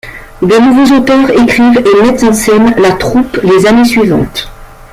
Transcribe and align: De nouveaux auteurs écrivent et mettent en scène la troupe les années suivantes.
De 0.41 0.57
nouveaux 0.57 0.95
auteurs 0.95 1.29
écrivent 1.39 1.77
et 1.85 2.01
mettent 2.01 2.23
en 2.23 2.33
scène 2.33 2.73
la 2.79 2.93
troupe 2.93 3.37
les 3.43 3.67
années 3.67 3.85
suivantes. 3.85 4.51